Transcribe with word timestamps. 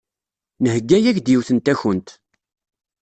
Nheyya-ak-d 0.61 1.27
yiwet 1.31 1.49
n 1.53 1.57
takunt. 1.65 2.09